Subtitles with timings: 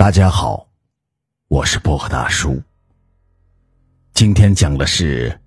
[0.00, 0.66] 大家好，
[1.48, 2.62] 我是薄荷大叔。
[4.14, 5.38] 今天讲的是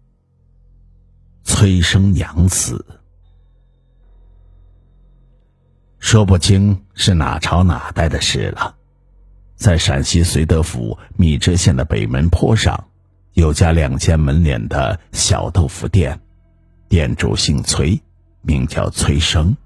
[1.43, 2.85] 催生娘子，
[5.97, 8.75] 说不清是哪朝哪代的事了。
[9.55, 12.91] 在陕西绥德府米脂县的北门坡上，
[13.33, 16.21] 有家两间门脸的小豆腐店，
[16.87, 17.99] 店主姓崔，
[18.43, 19.57] 名叫崔生，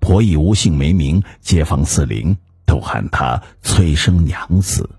[0.00, 2.34] 婆以无姓为名，街坊四邻。
[2.66, 4.90] 都喊她催生娘子。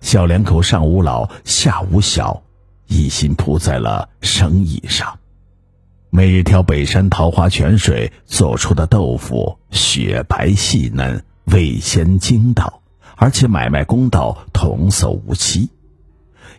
[0.00, 2.42] 小两口上无老下无小，
[2.86, 5.18] 一心扑在了生意上。
[6.08, 12.82] 每日挑北山桃花泉水做出的豆腐，雪白细嫩，味鲜筋道，
[13.16, 15.68] 而且买卖公道，童叟无欺。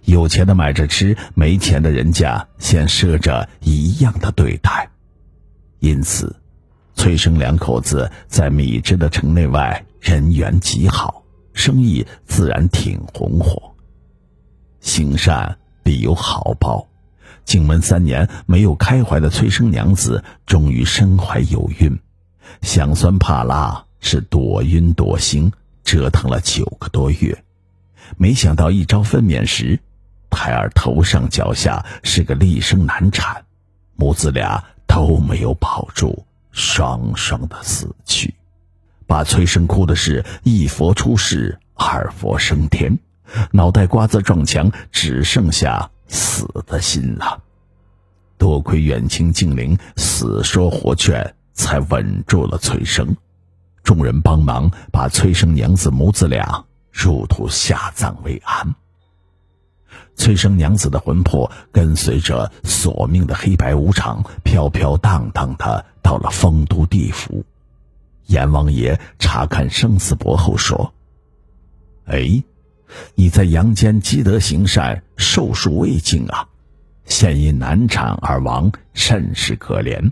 [0.05, 4.89] 有钱的买着吃，没钱的人家先赊着一样的对待。
[5.79, 6.35] 因此，
[6.95, 9.83] 崔生两口子在米脂的城内外。
[10.01, 11.23] 人缘极好，
[11.53, 13.75] 生意自然挺红火。
[14.79, 16.87] 行善必有好报，
[17.45, 21.99] 进门三年没有开怀的催生娘子，终于身怀有孕。
[22.63, 25.51] 想酸怕辣，是躲晕躲行，
[25.83, 27.43] 折腾了九个多月。
[28.17, 29.79] 没想到一朝分娩时，
[30.31, 33.45] 胎儿头上脚下是个厉声难产，
[33.95, 38.33] 母子俩都没有保住，双双的死去。
[39.11, 42.97] 把崔生哭的是一佛出世，二佛升天，
[43.51, 47.43] 脑袋瓜子撞墙，只剩下死的心了。
[48.37, 53.17] 多亏远亲近邻死说活劝，才稳住了崔生。
[53.83, 58.73] 众人帮忙把崔生娘子母子俩入土下葬为安。
[60.15, 67.43] 崔生娘子的魂魄跟随着索命的黑白无常，飘飘荡荡的到了丰都地府。
[68.27, 70.93] 阎王爷查看生死簿后说
[72.05, 72.43] ：“哎，
[73.15, 76.47] 你在阳间积德行善，寿数未尽啊，
[77.05, 80.11] 现因难产而亡，甚是可怜。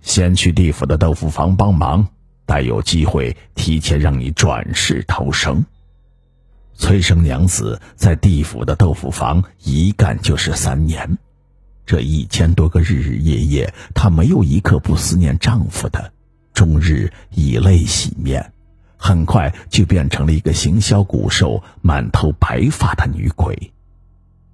[0.00, 2.08] 先去地府的豆腐房帮忙，
[2.46, 5.64] 待有机会提前让你转世投生。”
[6.74, 11.18] 崔生娘子在地府的豆腐房一干就是三年，
[11.84, 16.12] 这一千多个日日夜夜，她没有一刻不思念丈夫的。
[16.58, 18.52] 终日以泪洗面，
[18.96, 23.72] 很快就变成了一个行销骨瘦、满头白发的女鬼。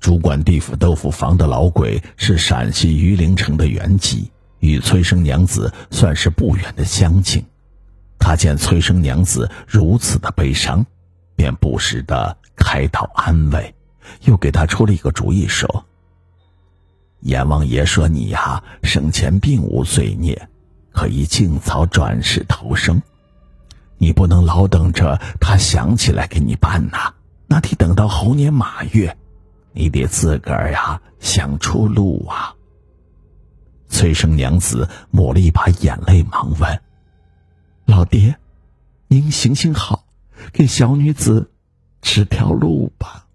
[0.01, 7.43] 主管地府豆腐房的老鬼是陕西榆林城的原籍，与崔生娘子算是不远的乡亲。
[8.19, 10.85] 他见崔生娘子如此的悲伤，
[11.35, 13.75] 便不时的开导安慰，
[14.25, 15.87] 又给他出了一个主意，说
[17.25, 20.49] ：“阎王爷说你呀，生前并无罪孽。”
[20.95, 23.03] 可以尽早转世投生，
[23.99, 27.15] 你不能老等着他想起来给你办呐，
[27.49, 29.19] 那得等到猴年马月，
[29.73, 32.55] 你得自个儿呀想出路啊。
[33.89, 36.81] 崔生娘子抹了一把眼泪，忙问
[37.87, 38.37] ：“老爹，
[39.09, 40.05] 您行行好，
[40.53, 41.51] 给小女子
[42.01, 43.27] 指条路吧。”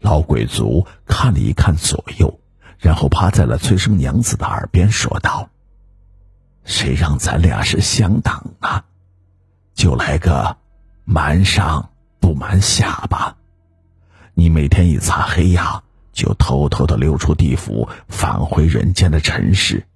[0.00, 2.38] 老鬼族看了一看左右，
[2.78, 5.48] 然后趴在了崔生娘子的耳边说道。
[6.64, 8.84] 谁让咱俩是乡党啊？
[9.74, 10.56] 就来个
[11.04, 13.36] 瞒上不瞒下吧。
[14.34, 15.82] 你每天一擦黑呀，
[16.12, 19.86] 就偷偷的溜出地府，返回人间的尘世。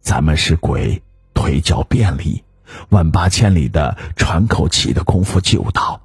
[0.00, 1.02] 咱们是鬼，
[1.34, 2.44] 腿脚便利，
[2.88, 6.00] 万八千里的喘口气的功夫就到。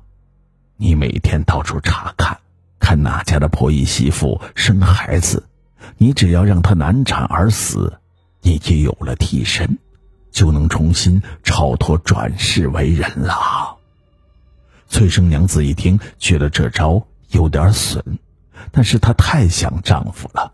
[0.77, 2.39] 你每天到处查看，
[2.79, 5.47] 看哪家的婆姨媳妇生孩子，
[5.97, 7.99] 你只要让她难产而死。
[8.43, 9.79] 你既有了替身，
[10.29, 13.77] 就能重新超脱转世为人了。
[14.89, 18.03] 翠生娘子一听，觉得这招有点损，
[18.71, 20.53] 但是她太想丈夫了，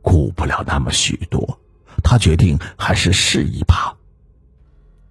[0.00, 1.60] 顾不了那么许多，
[2.02, 3.94] 她决定还是试一把。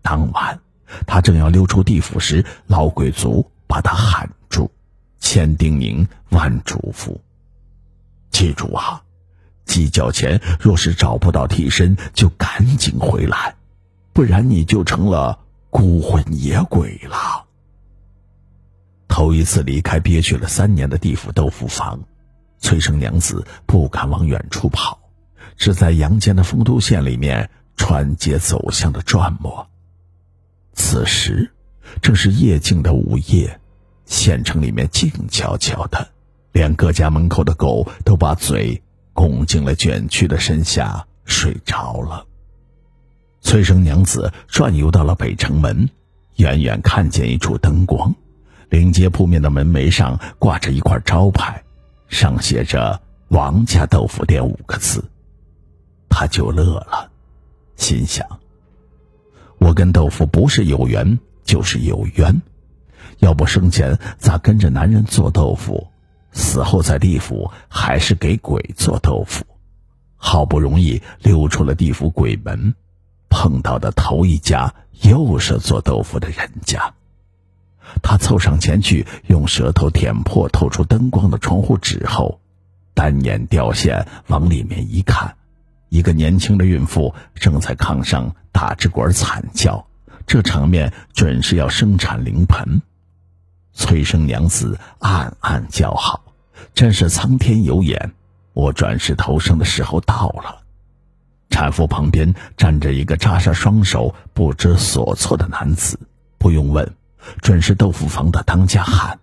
[0.02, 0.60] 当晚，
[1.06, 4.72] 她正要溜出地府时，老鬼族把她喊住，
[5.20, 7.20] 千叮咛万嘱咐
[8.32, 9.03] ：“记住啊！”
[9.66, 13.56] 鸡叫前，若是找不到替身，就赶紧回来，
[14.12, 15.40] 不然你就成了
[15.70, 17.46] 孤魂野鬼了。
[19.08, 22.00] 头一次离开憋屈了三年的地府豆腐房，
[22.60, 25.00] 崔生娘子不敢往远处跑，
[25.56, 29.68] 只在阳间的丰都县里面穿街走巷的转磨。
[30.74, 31.52] 此时
[32.02, 33.60] 正是夜静的午夜，
[34.06, 36.10] 县城里面静悄悄的，
[36.52, 38.82] 连各家门口的狗都把嘴。
[39.14, 42.26] 拱进了卷曲的身下，睡着了。
[43.42, 45.90] 崔生娘子转悠到了北城门，
[46.38, 48.14] 远远看见一处灯光，
[48.70, 51.64] 临街铺面的门楣上挂着一块招牌，
[52.08, 55.04] 上写着“王家豆腐店”五个字。
[56.10, 57.12] 他就乐了，
[57.76, 58.26] 心想：
[59.58, 62.42] 我跟豆腐不是有缘就是有冤，
[63.20, 65.88] 要不生前咋跟着男人做豆腐，
[66.34, 69.46] 死后在地府还是给鬼做豆腐？
[70.18, 72.74] 好不容易溜出了地府鬼门，
[73.30, 76.94] 碰到的头一家又是做豆腐的人家。
[78.02, 82.40] 他凑上前去，用舌头舔破透出灯光的窗户纸后，
[82.94, 85.36] 单眼掉线往里面一看，
[85.90, 89.86] 一个年轻的孕妇正在炕上打着滚惨叫，
[90.26, 92.82] 这场面准是要生产临盆。
[93.74, 96.23] 催生娘子暗暗叫好，
[96.74, 98.14] 真是苍天有眼。
[98.54, 100.62] 我转世投生的时候到了，
[101.50, 106.00] 产妇旁边站着一个扎上双手、不知所措的男子。
[106.38, 106.94] 不用问，
[107.42, 109.20] 准是豆腐房的当家汉。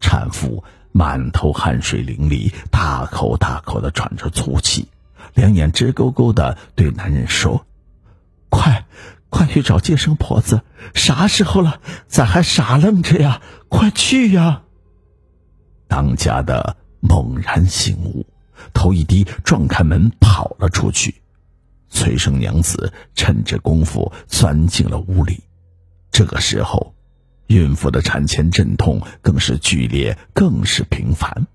[0.00, 0.62] 产妇
[0.92, 4.88] 满头汗水淋漓，大口大口的喘着粗气，
[5.32, 7.64] 两眼直勾勾的对男人说
[8.50, 8.84] ：“快，
[9.30, 10.60] 快去找接生婆子！
[10.92, 13.40] 啥时候了，咋还傻愣着呀？
[13.68, 14.62] 快去呀！”
[15.88, 18.26] 当家的猛然醒悟。
[18.72, 21.22] 头一低，撞开门跑了出去。
[21.90, 25.42] 崔生娘子趁着功夫钻进了屋里。
[26.10, 26.94] 这个时候，
[27.48, 31.46] 孕妇的产前阵痛更是剧烈，更是频繁。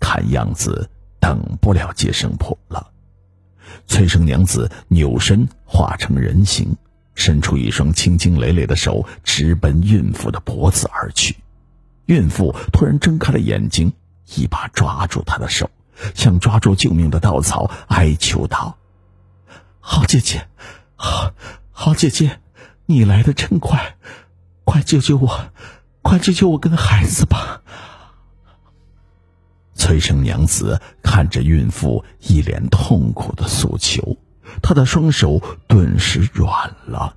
[0.00, 0.88] 看样子
[1.18, 2.90] 等不了接生婆了。
[3.86, 6.76] 崔生娘子扭身化成人形，
[7.14, 11.36] 伸出一双青筋累累的手，直奔孕妇的脖子而去。
[12.06, 13.92] 孕妇突然睁开了眼睛，
[14.34, 15.70] 一把抓住她的手。
[16.14, 18.76] 像抓住救命的稻草，哀求道
[19.80, 20.46] ：“好姐姐，
[20.94, 21.32] 好，
[21.70, 22.38] 好姐姐，
[22.84, 23.96] 你来的真快，
[24.64, 25.52] 快救救我，
[26.02, 27.62] 快救救我跟孩子吧！”
[29.74, 34.18] 崔生娘子看着孕妇一脸痛苦的诉求，
[34.62, 37.16] 她的双手顿时软了，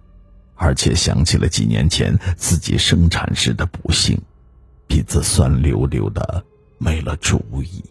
[0.56, 4.22] 而且想起了几年前自己生产时的不幸，
[4.90, 6.44] 鼻子酸溜溜的，
[6.80, 7.86] 没了主意。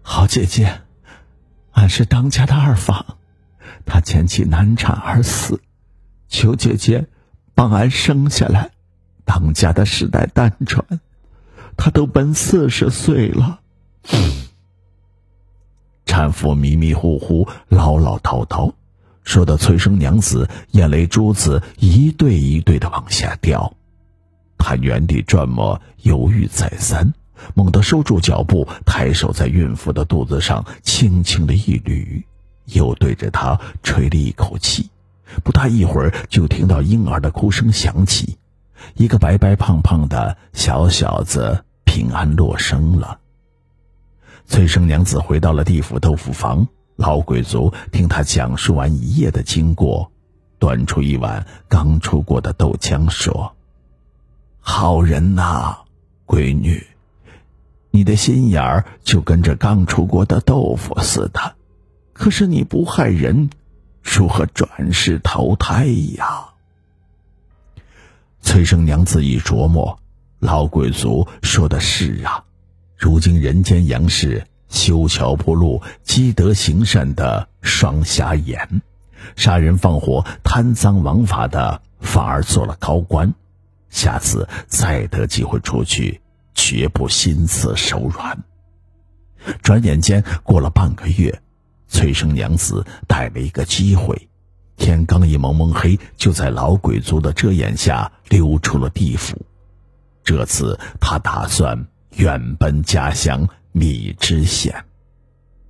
[0.00, 0.80] 好姐姐，
[1.72, 3.18] 俺是当家的二房，
[3.84, 5.60] 他前妻难产而死，
[6.28, 7.08] 求姐姐
[7.54, 8.70] 帮俺生下来。
[9.24, 11.00] 当家的世代单传，
[11.76, 13.60] 他都奔四十岁了。
[16.06, 18.72] 产妇迷迷糊糊、唠唠叨叨，
[19.24, 23.74] 说的催生娘子眼泪珠子一对一对的往下掉。
[24.58, 27.14] 他原地转磨，犹豫再三。
[27.54, 32.24] 猛地收住脚步，抬手在孕妇的肚子上轻轻的一捋，
[32.64, 34.90] 又对着她吹了一口气。
[35.44, 38.38] 不大一会儿，就听到婴儿的哭声响起，
[38.94, 43.20] 一个白白胖胖的小小子平安落生了。
[44.46, 46.66] 崔生娘子回到了地府豆腐房，
[46.96, 50.10] 老鬼族听他讲述完一夜的经过，
[50.58, 53.54] 端出一碗刚出锅的豆浆，说
[54.70, 55.78] ：“好人呐，
[56.26, 56.86] 闺女。”
[57.90, 61.54] 你的心眼儿就跟着刚出锅的豆腐似的，
[62.12, 63.48] 可是你不害人，
[64.02, 65.86] 如何转世投胎
[66.18, 66.50] 呀？
[68.42, 69.98] 崔生娘子一琢磨，
[70.38, 72.44] 老鬼族说的是啊，
[72.94, 78.82] 如今人间阳世，修桥铺路、积德行善的双瞎眼，
[79.34, 83.34] 杀人放火、贪赃枉法的反而做了高官，
[83.90, 86.20] 下次再得机会出去。
[86.60, 88.42] 绝不心慈手软。
[89.62, 91.40] 转眼间过了半个月，
[91.86, 94.28] 崔生娘子逮了一个机会，
[94.76, 99.40] 天刚一蒙蒙黑，就在老鬼族的遮掩下溜出了地府。
[100.24, 104.84] 这次他打算远奔家乡米脂县。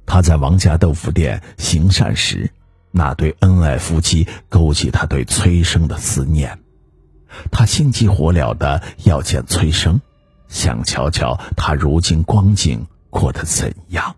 [0.06, 2.50] 他在王家豆腐店行善时，
[2.90, 6.58] 那对恩爱夫妻勾起他对崔生的思念，
[7.50, 10.00] 他心急火燎的要见崔生。
[10.48, 14.16] 想瞧瞧他如今光景过得怎样？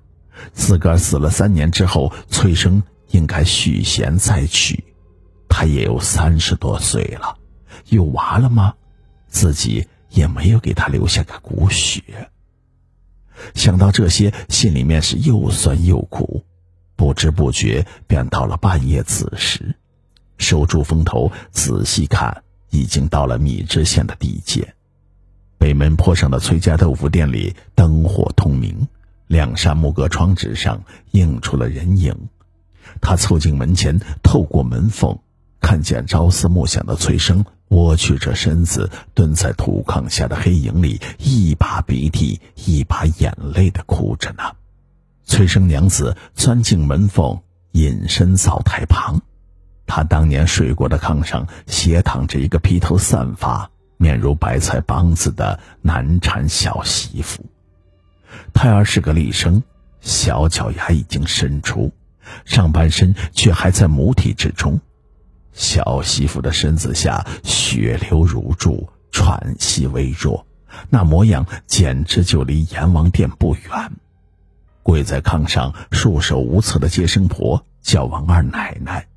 [0.52, 4.84] 自个儿死了三年之后，崔生应该续弦再娶。
[5.48, 7.36] 他也有三十多岁了，
[7.88, 8.74] 有娃了吗？
[9.26, 12.02] 自己也没有给他留下个骨血。
[13.54, 16.44] 想到这些，心里面是又酸又苦。
[16.94, 19.74] 不知不觉便到了半夜子时，
[20.38, 24.74] 守住风头，仔细看，已经到了米脂县的地界。
[25.58, 28.88] 北门坡上的崔家豆腐店里灯火通明，
[29.26, 32.16] 两扇木格窗纸上映出了人影。
[33.00, 35.18] 他凑近门前，透过门缝
[35.60, 44.42] 看见朝思暮想的崔生窝曲着身子蹲在土炕下的黑影里，一把鼻涕一把眼泪的哭着呢。
[45.24, 47.38] 崔生娘子钻进门缝，
[47.72, 49.20] 隐身灶台旁。
[49.90, 57.44] 她当年睡过的炕上，斜躺着一个披头散发、面如白菜帮子的难产小媳妇。
[58.54, 59.64] 胎儿是个厉生，
[60.00, 61.90] 小脚丫已经伸出，
[62.44, 64.80] 上半身却还在母体之中。
[65.52, 70.46] 小媳妇的身子下血流如注，喘息微弱，
[70.88, 73.90] 那模样简直就离阎王殿不远。
[74.84, 79.08] 跪在炕上束手无策的接生婆叫王二奶奶，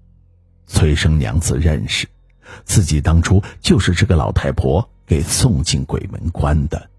[0.65, 2.07] 崔生娘子认识，
[2.65, 6.89] 自己当初就是这个老太婆给送进鬼门关的。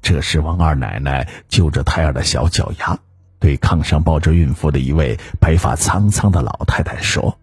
[0.00, 2.98] 这时，王二奶奶揪着胎儿的小脚丫，
[3.38, 7.38] 对炕上抱着孕妇的一位白发苍苍的老太太说。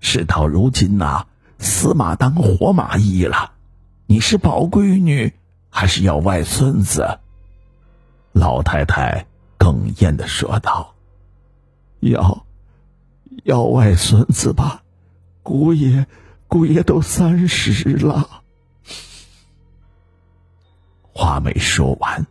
[0.00, 1.26] 事到如今呐，
[1.58, 3.52] 死马当活马医了。
[4.06, 5.32] 你是保闺女，
[5.70, 7.18] 还是要外孙子？
[8.32, 9.26] 老太太
[9.58, 10.94] 哽咽的说道
[12.00, 12.43] ：“要，
[13.42, 14.82] 要外孙子吧。
[15.42, 16.06] 姑爷，
[16.46, 18.42] 姑爷都三十了。”
[21.12, 22.26] 话没说完，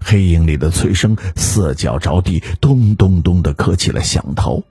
[0.00, 4.64] 黑影里的崔生四脚着地，咚咚咚的磕起了响头。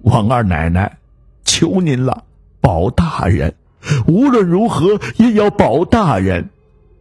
[0.00, 0.98] 王二奶奶。
[1.44, 2.24] 求您了，
[2.60, 3.54] 保大人，
[4.06, 6.50] 无论如何也要保大人。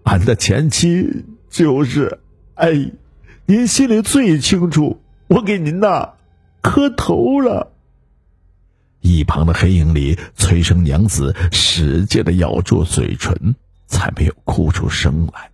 [0.04, 2.20] 俺的前妻就是，
[2.56, 2.92] 哎，
[3.46, 5.02] 您心里最清楚。
[5.28, 6.14] 我给您呐，
[6.62, 7.74] 磕头了。
[9.08, 13.56] 一旁的黑影里，催生娘子使劲的咬住嘴唇，
[13.88, 15.52] 才没有哭出声来。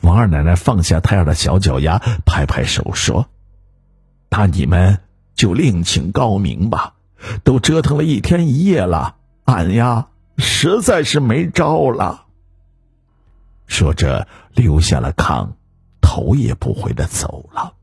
[0.00, 3.28] 王二奶奶放下胎儿的小脚丫，拍拍手说
[4.30, 4.98] ：“那你们
[5.34, 6.94] 就另请高明吧。”
[7.44, 10.08] 都折腾了一天一夜了，俺呀
[10.38, 12.24] 实在是没招了。
[13.68, 15.50] 说着，留下了炕，
[16.00, 17.74] 头也不回的走了。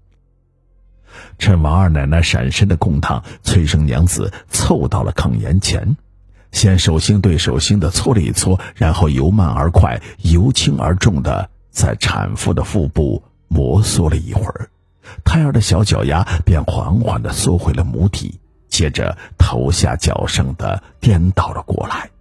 [1.38, 5.98] 趁王二奶奶闪身的空档，崔生娘子凑到了炕沿前，
[6.52, 14.70] 先手心对手心的搓了一搓，然后由慢而快、由轻而重的在产妇的腹部摩挲了一会儿，
[15.24, 18.40] 胎儿的小脚丫便缓缓的缩回了母体。
[18.70, 22.12] 接着头下脚上的颠倒了过来，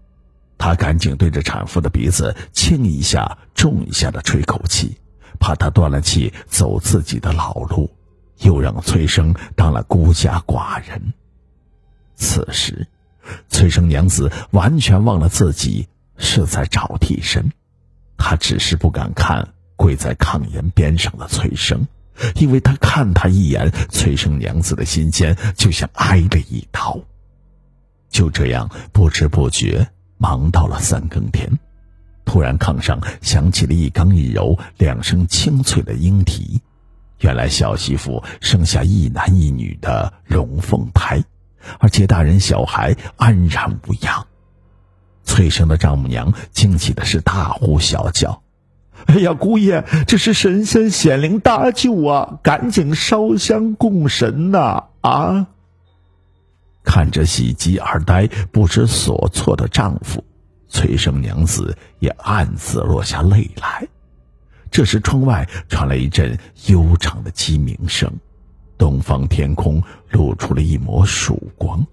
[0.57, 4.97] 他赶紧对着产妇的鼻子轻一下、重一下的吹口气，
[5.39, 7.91] 怕她断了气走自己的老路，
[8.41, 11.13] 又让崔生当了孤家寡人。
[12.15, 12.87] 此时，
[13.49, 17.53] 崔生娘子完全忘了自己是在找替身，
[18.17, 21.87] 她只是不敢看跪在炕沿边上的崔生。
[22.35, 27.01] 因为他看他一眼，崔生娘子的心间就像挨了一刀。
[28.11, 31.49] 就这样不知不觉忙到了三更天，
[32.25, 36.61] 突然炕上响起了一刚一柔两声清脆的莺啼，
[37.21, 41.23] 原来小媳妇生下一男一女的龙凤胎，
[41.79, 44.27] 而接大人小孩安然无恙。
[45.25, 48.43] 翠生的丈母娘惊奇的是大呼小叫。
[49.07, 52.41] 哎呀，姑爷，这是神仙显灵搭救啊！
[52.43, 54.85] 赶紧烧香供神呐！
[55.01, 55.47] 啊！
[56.83, 60.25] 看着喜极而呆、不知所措的丈夫，
[60.69, 63.87] 崔生娘子也暗自落下泪来。
[64.71, 68.13] 这时，窗外传来一阵悠长的鸡鸣声，
[68.77, 71.85] 东方天空露出了一抹曙光。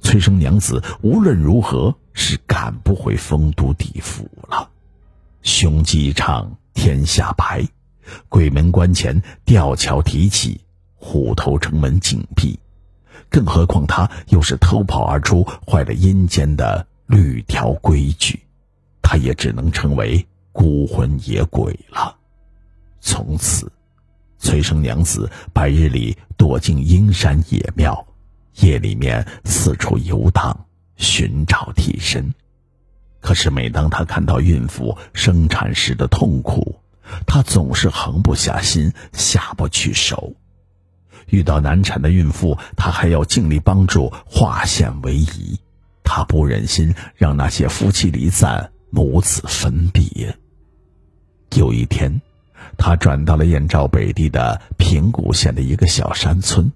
[0.00, 4.68] 崔生娘子无论如何是赶不回丰都地府了。
[5.42, 7.64] 雄鸡一唱，天下白。
[8.28, 10.60] 鬼门关前，吊桥提起，
[10.96, 12.58] 虎头城门紧闭。
[13.28, 18.40] 更何况他又是偷跑而出，坏了阴间的律条规矩，
[19.02, 20.26] 他也只能成为
[20.58, 22.16] 孤魂野鬼了。
[23.00, 23.70] 从此，
[24.40, 28.04] 崔生娘子白日里躲进阴山野庙，
[28.56, 32.34] 夜里面四处游荡，寻找替身。
[33.20, 36.80] 可是，每当她看到孕妇生产时的痛苦，
[37.24, 40.32] 她总是横不下心，下不去手。
[41.28, 45.56] 遇到难产的孕妇，她还要尽力帮助化险为夷。
[46.02, 50.36] 她不忍心让那些夫妻离散、母子分别。
[51.54, 52.20] 有一天，
[52.76, 56.70] 他转到了燕赵北地的平谷县的一个小山村，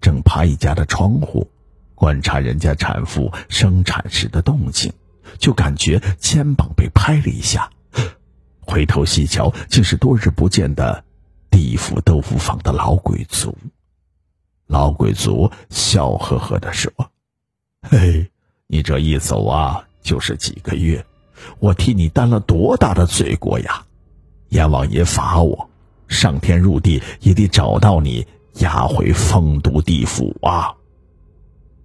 [0.00, 1.50] 正爬一家的窗户，
[1.94, 4.92] 观察人家产妇生产时的动静。
[5.38, 7.70] 就感觉肩膀被拍了一下，
[8.60, 11.04] 回头细瞧，竟是多日不见的
[11.50, 13.56] 地府豆腐坊的老鬼族。
[14.66, 16.92] 老鬼族笑呵呵的说
[17.88, 18.30] ：“嘿，
[18.66, 21.04] 你这一走啊，就是几个月，
[21.58, 23.86] 我替你担了多大的罪过呀！
[24.52, 25.70] 阎王爷罚我，
[26.08, 30.70] 上天入地也得找到你，押回丰都地府啊！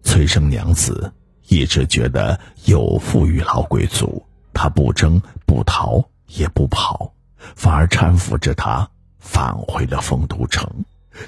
[0.03, 1.13] 崔生娘子
[1.47, 4.21] 一直觉得有负于老贵族，
[4.53, 10.69] 她不争不逃也不跑，反而搀扶着他返回了丰都城，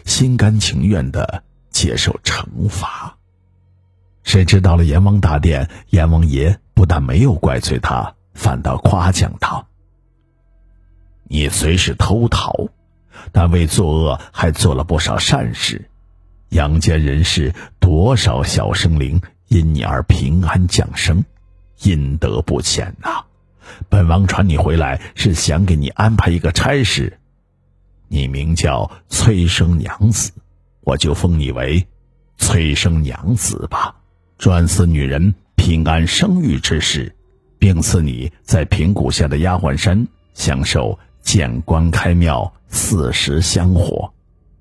[0.03, 3.15] 心甘情愿的接受惩罚。
[4.23, 9.65] 谁知到了阎王大殿，阎王爷不但没有怪罪他，反倒夸奖他
[11.29, 12.67] ：“你虽是偷桃，
[13.31, 15.89] 但为作恶还做了不少善事。”
[16.49, 21.23] 阳间人世多少小生灵因你而平安降生，
[21.83, 23.23] 阴德不浅呐！
[23.87, 27.19] 本王传你回来是想给你安排一个差事，
[28.07, 30.31] 你名叫崔生娘子，
[30.81, 31.87] 我就封你为
[32.37, 33.95] 崔生娘子吧，
[34.39, 37.15] 专司女人平安生育之事，
[37.59, 44.13] 并赐你在平谷下的丫鬟山享受见官开庙、四时香火，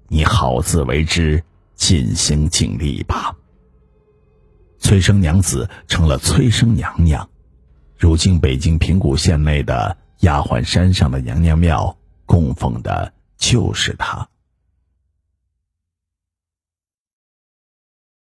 [0.08, 1.42] 你好自为之。
[1.78, 3.36] 尽心尽力吧。
[4.80, 7.30] 催生娘子成了催生娘娘，
[7.96, 11.96] 如今北京平谷县内的丫鬟山上的娘娘庙
[12.26, 14.28] 供奉的就是她。